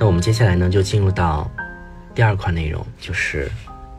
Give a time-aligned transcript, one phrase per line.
[0.00, 1.50] 那我们接下来呢，就进入到
[2.14, 3.52] 第二块内容，就是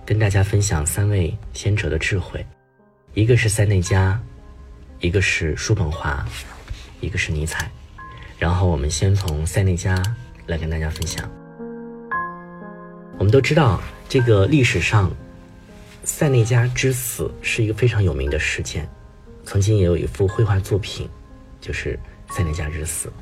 [0.04, 2.44] 跟大家分享三位先哲的智慧，
[3.14, 4.20] 一个是塞内加，
[5.00, 6.26] 一个是叔本华，
[7.02, 7.70] 一个是尼采。
[8.40, 9.96] 然后我们先从塞内加
[10.48, 11.30] 来跟大家分享。
[13.20, 13.80] 我们都知道，
[14.10, 15.12] 这个历史上
[16.04, 18.90] 塞内加之死是一个非常有名的事件，
[19.46, 21.08] 曾经也有一幅绘画作品，
[21.60, 22.00] 就是
[22.32, 23.14] 塞内加之死。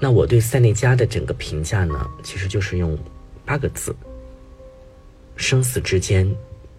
[0.00, 2.96] 那我对塞内加的整个评价呢，其实就是用
[3.44, 3.94] 八个字：
[5.36, 6.28] 生死之间，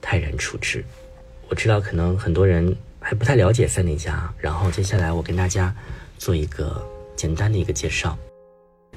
[0.02, 0.84] 泰然处之。
[1.50, 5.76] 我知道可能很多人还不太了解塞内加，然后接下来我跟大家
[6.18, 6.82] 做一个
[7.16, 8.18] 简单的一个介绍。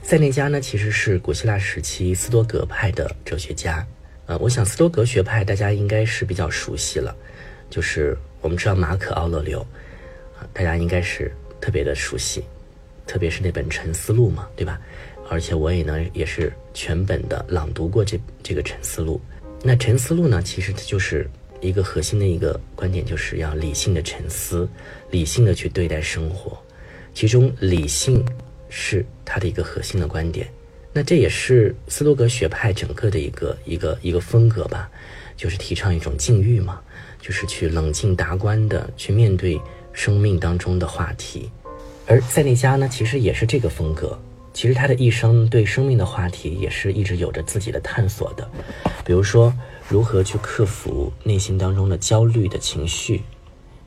[0.02, 3.84] 塞内加呢，其实是古希腊时期斯多葛派的哲学家。
[4.26, 7.12] 呃，我想斯多葛学派大家应该是比较熟悉了，
[7.68, 9.66] 就是我们知道马可·奥勒留，
[10.52, 12.44] 大家应该是特别的熟悉。
[13.06, 14.80] 特别是那本《沉思录》嘛，对吧？
[15.28, 19.20] 而且我也呢也是全本的朗读过这这个《沉思录》。
[19.62, 21.28] 那《沉思录》呢，其实它就是
[21.60, 24.68] 一个核心的一个观点，就是要理性的沉思，
[25.10, 26.60] 理性的去对待生活。
[27.14, 28.24] 其中理性
[28.68, 30.46] 是它的一个核心的观点。
[30.92, 34.90] 那这也是斯多葛学派整个的一个一个一个风格吧，
[35.36, 36.80] 就是提倡一种禁欲嘛，
[37.20, 39.58] 就是去冷静达观的去面对
[39.94, 41.50] 生命当中的话题。
[42.06, 44.18] 而塞内加呢，其实也是这个风格。
[44.52, 48.46] 其实他的一生对生命的话题也是一直有着自己的探索的，
[49.02, 49.52] 比如说
[49.88, 53.22] 如何去克服内心当中的焦虑的情绪，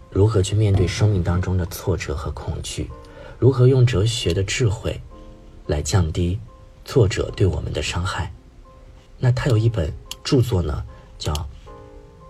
[0.10, 2.90] 如何去面对生命当中的挫折和恐惧，
[3.38, 5.00] 如何用哲学的智慧
[5.68, 6.40] 来降低
[6.84, 8.34] 挫折对我们的伤害。
[9.20, 10.84] 那他有一本著作呢，
[11.20, 11.32] 叫《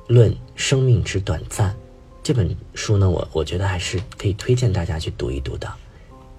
[0.07, 1.71] 论生命之短暂》。
[2.25, 5.71] 这本书呢，我我觉得还是可以推荐大家去读一读的。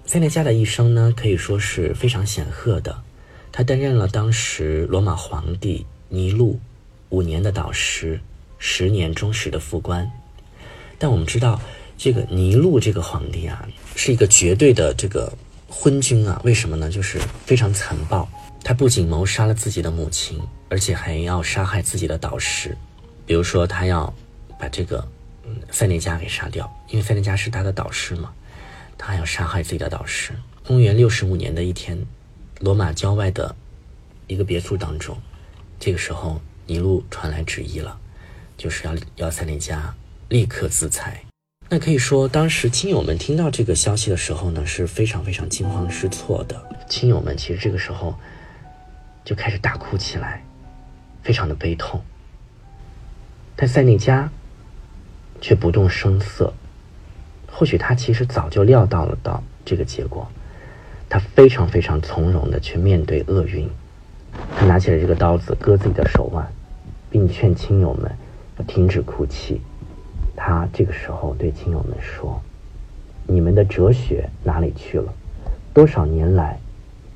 [0.05, 3.01] 塞内加的一生呢，可以说是非常显赫的。
[3.53, 6.59] 他担任了当时罗马皇帝尼禄
[7.11, 8.19] 五年的导师，
[8.59, 10.11] 十年忠实的副官。
[10.99, 11.60] 但我们知道，
[11.97, 15.33] 这个尼禄这个皇帝啊，是一个绝对的这个
[15.69, 16.41] 昏君啊。
[16.43, 16.91] 为什么呢？
[16.91, 18.28] 就是非常残暴。
[18.65, 20.37] 他不仅谋杀了自己的母亲，
[20.69, 22.77] 而且还要杀害自己的导师。
[23.25, 24.12] 比如说，他要
[24.59, 25.06] 把这个。
[25.71, 28.33] 塞内加给杀掉，因为塞内加是他的导师嘛，
[28.97, 30.33] 他还要杀害自己的导师。
[30.67, 31.99] 公元六十五年的一天，
[32.61, 33.55] 罗马郊外的
[34.27, 35.17] 一个别墅当中，
[35.79, 37.99] 这个时候尼禄传来旨意了，
[38.57, 39.95] 就是要要塞内加
[40.29, 41.23] 立刻自裁。
[41.69, 46.69] 那可以说，当时亲友们听到这个消息的时候呢，是非常非常惊慌失措的。
[46.89, 48.17] 亲友们其实这个时候
[49.25, 50.45] 就开始大哭起来，
[51.23, 52.03] 非常的悲痛。
[53.55, 54.31] 但塞内加。
[55.41, 56.52] 却不动声色，
[57.50, 60.26] 或许他其实早就料到了到这个结果，
[61.08, 63.69] 他非常非常从容的去面对厄运，
[64.56, 66.47] 他拿起了这个刀子割自己的手腕，
[67.10, 68.10] 并劝亲友们
[68.58, 69.60] 要停止哭泣。
[70.34, 72.42] 他这个时候对亲友们说
[73.26, 75.12] ：“你们的哲学哪里去了？
[75.72, 76.58] 多少年来，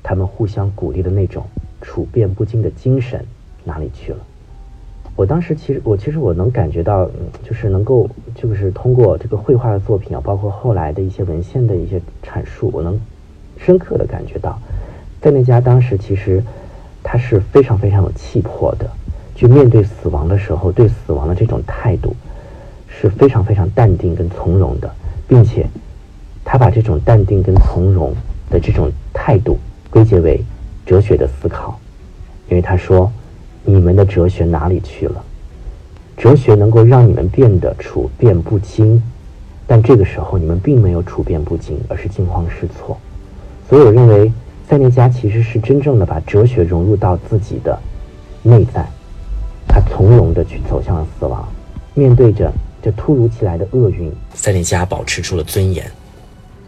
[0.01, 1.45] 他们互相鼓励的那种
[1.81, 3.23] 处变不惊的精神
[3.63, 4.25] 哪里去了？”
[5.21, 7.07] 我当时其实，我其实我能感觉到，
[7.43, 12.99] 就是能够，就是通过这个绘画的作品啊，包括后来的一些文献的一些阐述，我能
[13.59, 14.59] 深刻的感觉到，
[15.21, 16.43] 在那家当时其实
[17.03, 18.89] 他是非常非常有气魄的，
[19.35, 22.15] 去面对死亡的时候，对死亡的这种态度
[22.87, 24.91] 是非常非常淡定跟从容的，
[25.27, 25.67] 并且
[26.43, 28.11] 他把这种淡定跟从容
[28.49, 29.59] 的这种态度
[29.91, 30.43] 归结为
[30.83, 31.79] 哲学的思考，
[32.49, 33.11] 因为他说。
[33.63, 35.23] 你们的哲学哪里去了？
[36.17, 39.01] 哲学能够让你们变得处变不惊，
[39.65, 42.97] 但这个时候你们并没有处变不惊，而是惊慌失措。
[43.69, 44.31] 所以我认为
[44.69, 47.79] 塞内加其实是真正的把哲学融入到自己的
[48.43, 48.85] 内在，
[49.67, 51.47] 他从容的去走向了死亡，
[51.93, 52.51] 面对着
[52.81, 55.89] 这突如其来的厄运，塞内加保持住了尊严，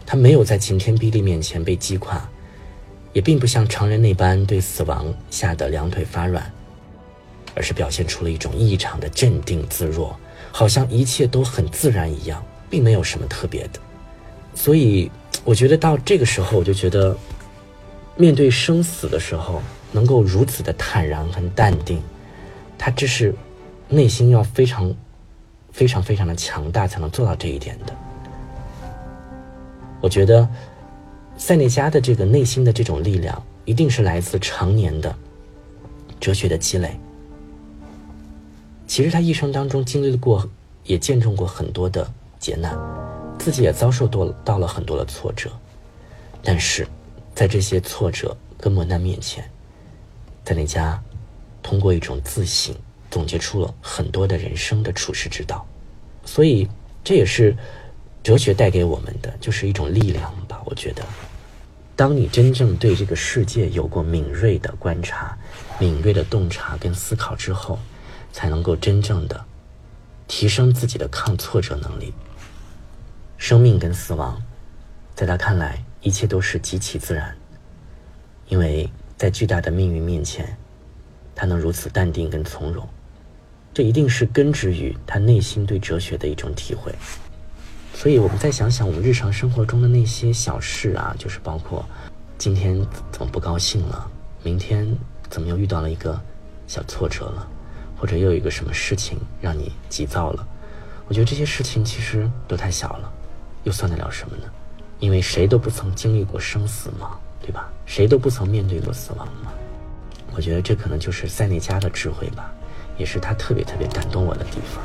[0.06, 2.20] 他没有在晴天霹雳面前被击垮，
[3.12, 6.42] 也并不像常人那般对死亡吓得两腿发软。
[7.54, 10.18] 而是表现出了一种异常的镇定自若，
[10.52, 13.80] 好像一切都很自然一样，并没有什么特别的。
[14.54, 15.10] 所以，
[15.44, 17.16] 我觉得到这个时候，我就觉得，
[18.16, 19.60] 面对生死的时候，
[19.92, 22.00] 能够如此的坦然和淡定，
[22.78, 23.34] 他这是
[23.88, 24.94] 内心要非常、
[25.72, 27.94] 非常、非常的强大，才能做到这一点的。
[30.00, 30.48] 我觉得，
[31.36, 35.14] 塞内加的这个内心的这种力量，一定是来自常年的
[36.20, 36.98] 哲学的积累。
[38.94, 40.48] 其实他一生当中经历过，
[40.84, 42.08] 也见证过很多的
[42.38, 42.78] 劫难，
[43.40, 45.50] 自己也遭受多到了很多的挫折，
[46.44, 46.86] 但是，
[47.34, 49.50] 在这些挫折跟磨难面前，
[50.44, 51.02] 在那家
[51.60, 52.72] 通过一种自省，
[53.10, 55.66] 总结出了很多的人生的处世之道。
[56.24, 56.68] 所以，
[57.02, 57.56] 这也是
[58.22, 60.62] 哲学带给我们的，就是一种力量吧。
[60.66, 61.04] 我觉得，
[61.96, 65.36] 当你真正对这个世界有过敏锐的观察、
[65.80, 67.76] 敏锐的洞察跟思考之后，
[68.34, 69.44] 才能够真正的
[70.26, 72.12] 提升自己的抗挫折能力。
[73.38, 74.42] 生命跟死亡，
[75.14, 77.32] 在他看来，一切都是极其自然。
[78.48, 80.56] 因为在巨大的命运面前，
[81.32, 82.84] 他能如此淡定跟从容，
[83.72, 86.92] 这一定是根植于他内心对哲学的一种体会。
[87.94, 91.88] 所以，我们再想想我们日常生活中的那些小事啊，就是包括
[92.36, 94.10] 今天怎么不高兴了，
[94.42, 94.84] 明天
[95.30, 96.20] 怎么又遇到了一个
[96.66, 97.48] 小挫折了，
[98.04, 100.46] 或者又有一个什么事情让你急躁了。
[101.08, 103.10] 我觉得这些事情其实都太小了。
[103.62, 104.42] 又算得了什么呢？
[104.98, 107.66] 因为谁都不曾经历过生死嘛，对吧？
[107.86, 109.50] 谁都不曾面对过死亡嘛。
[110.34, 112.52] 我觉得这可能就是塞内加的智慧吧，
[112.98, 114.84] 也是他特别特别感动我的地方。